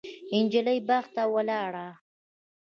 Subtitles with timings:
[0.39, 1.87] نجلۍ باغ ته ولاړه.